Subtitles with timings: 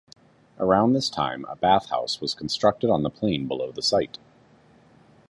[0.57, 4.17] Around this time a bath house was constructed on the plain below the site.